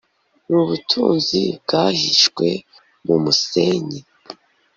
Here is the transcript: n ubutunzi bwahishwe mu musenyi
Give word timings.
n 0.49 0.51
ubutunzi 0.61 1.41
bwahishwe 1.63 2.47
mu 3.05 3.15
musenyi 3.23 3.99